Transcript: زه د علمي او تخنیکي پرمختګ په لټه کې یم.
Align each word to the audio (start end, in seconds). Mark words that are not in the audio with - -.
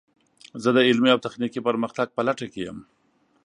زه 0.63 0.69
د 0.75 0.79
علمي 0.87 1.09
او 1.13 1.19
تخنیکي 1.25 1.59
پرمختګ 1.67 2.07
په 2.15 2.21
لټه 2.27 2.47
کې 2.51 2.61
یم. 2.67 2.77